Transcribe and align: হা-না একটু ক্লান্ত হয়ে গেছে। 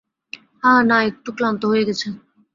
হা-না 0.63 0.97
একটু 1.09 1.29
ক্লান্ত 1.37 1.61
হয়ে 1.71 1.87
গেছে। 1.87 2.07